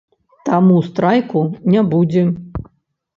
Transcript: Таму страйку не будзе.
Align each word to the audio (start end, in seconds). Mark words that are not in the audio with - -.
Таму 0.47 0.77
страйку 0.87 1.43
не 1.73 1.81
будзе. 1.91 2.23